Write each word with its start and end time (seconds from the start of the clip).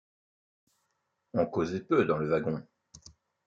On 1.35 1.45
causait 1.45 1.81
peu 1.83 2.05
dans 2.05 2.17
le 2.17 2.27
wagon. 2.27 2.65